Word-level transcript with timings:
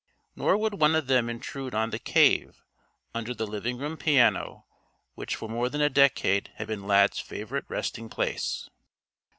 Nor 0.35 0.57
would 0.57 0.81
one 0.81 0.95
of 0.95 1.05
them 1.05 1.29
intrude 1.29 1.75
on 1.75 1.91
the 1.91 1.99
"cave" 1.99 2.63
under 3.13 3.35
the 3.35 3.45
living 3.45 3.77
room 3.77 3.97
piano 3.97 4.65
which 5.13 5.35
for 5.35 5.47
more 5.47 5.69
than 5.69 5.79
a 5.81 5.91
decade 5.91 6.49
had 6.55 6.65
been 6.65 6.87
Lad's 6.87 7.19
favorite 7.19 7.65
resting 7.67 8.09
place. 8.09 8.67